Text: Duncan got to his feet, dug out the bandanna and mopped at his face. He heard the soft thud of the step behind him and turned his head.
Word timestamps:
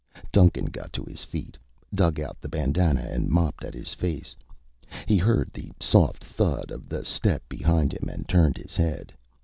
Duncan 0.31 0.65
got 0.65 0.91
to 0.93 1.03
his 1.03 1.23
feet, 1.23 1.59
dug 1.93 2.19
out 2.19 2.41
the 2.41 2.49
bandanna 2.49 3.01
and 3.01 3.29
mopped 3.29 3.63
at 3.63 3.75
his 3.75 3.93
face. 3.93 4.35
He 5.05 5.15
heard 5.19 5.53
the 5.53 5.69
soft 5.79 6.23
thud 6.23 6.71
of 6.71 6.89
the 6.89 7.05
step 7.05 7.43
behind 7.47 7.93
him 7.93 8.09
and 8.09 8.27
turned 8.27 8.57
his 8.57 8.75
head. 8.75 9.13